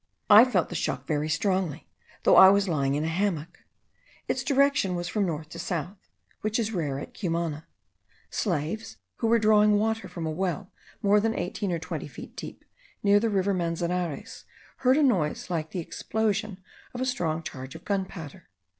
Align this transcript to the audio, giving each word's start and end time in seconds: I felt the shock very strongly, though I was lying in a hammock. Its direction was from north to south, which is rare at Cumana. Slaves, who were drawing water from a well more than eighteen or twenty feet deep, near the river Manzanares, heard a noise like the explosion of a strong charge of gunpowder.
I 0.31 0.45
felt 0.45 0.69
the 0.69 0.73
shock 0.75 1.05
very 1.05 1.29
strongly, 1.29 1.87
though 2.23 2.35
I 2.35 2.49
was 2.49 2.67
lying 2.67 2.95
in 2.95 3.03
a 3.03 3.07
hammock. 3.07 3.59
Its 4.27 4.43
direction 4.43 4.95
was 4.95 5.07
from 5.07 5.27
north 5.27 5.49
to 5.49 5.59
south, 5.59 6.09
which 6.41 6.57
is 6.57 6.73
rare 6.73 6.97
at 6.97 7.13
Cumana. 7.13 7.67
Slaves, 8.31 8.97
who 9.17 9.27
were 9.27 9.37
drawing 9.37 9.77
water 9.77 10.07
from 10.07 10.25
a 10.25 10.31
well 10.31 10.71
more 11.03 11.19
than 11.19 11.35
eighteen 11.35 11.71
or 11.71 11.77
twenty 11.77 12.07
feet 12.07 12.35
deep, 12.35 12.65
near 13.03 13.19
the 13.19 13.29
river 13.29 13.53
Manzanares, 13.53 14.45
heard 14.77 14.97
a 14.97 15.03
noise 15.03 15.51
like 15.51 15.69
the 15.69 15.77
explosion 15.81 16.63
of 16.95 17.01
a 17.01 17.05
strong 17.05 17.43
charge 17.43 17.75
of 17.75 17.85
gunpowder. 17.85 18.47